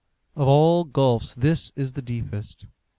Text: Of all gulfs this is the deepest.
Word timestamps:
Of 0.35 0.47
all 0.47 0.83
gulfs 0.83 1.35
this 1.35 1.71
is 1.75 1.91
the 1.91 2.01
deepest. 2.01 2.65